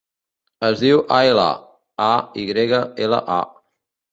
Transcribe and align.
Es 0.69 0.79
diu 0.85 1.03
Ayla: 1.17 1.45
a, 2.09 2.09
i 2.41 2.47
grega, 2.53 2.81
ela, 3.09 3.21
a. 3.39 3.43